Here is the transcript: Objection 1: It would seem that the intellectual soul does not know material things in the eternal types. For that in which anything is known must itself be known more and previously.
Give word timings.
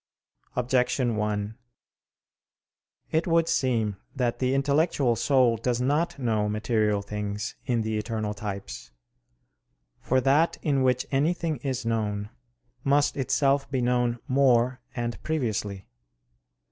Objection 0.55 1.15
1: 1.15 1.55
It 3.11 3.27
would 3.27 3.47
seem 3.47 3.97
that 4.15 4.39
the 4.39 4.55
intellectual 4.55 5.15
soul 5.15 5.57
does 5.57 5.79
not 5.79 6.17
know 6.17 6.49
material 6.49 7.03
things 7.03 7.55
in 7.67 7.83
the 7.83 7.99
eternal 7.99 8.33
types. 8.33 8.89
For 9.99 10.19
that 10.19 10.57
in 10.63 10.81
which 10.81 11.05
anything 11.11 11.57
is 11.57 11.85
known 11.85 12.31
must 12.83 13.15
itself 13.15 13.69
be 13.69 13.79
known 13.79 14.17
more 14.27 14.81
and 14.95 15.21
previously. 15.21 15.85